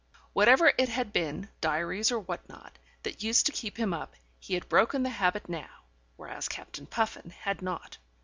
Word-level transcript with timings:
Whatever 0.33 0.73
it 0.79 0.89
had 0.89 1.13
been 1.13 1.47
(diaries 1.61 2.11
or 2.11 2.17
what 2.19 2.49
not) 2.49 2.79
that 3.03 3.21
used 3.21 3.45
to 3.45 3.51
keep 3.51 3.77
him 3.77 3.93
up, 3.93 4.15
he 4.39 4.55
had 4.55 4.67
broken 4.67 5.03
the 5.03 5.11
habit 5.11 5.47
now, 5.47 5.83
whereas 6.15 6.49
Captain 6.49 6.87
Puffin 6.87 7.29
had 7.29 7.61
not. 7.61 7.99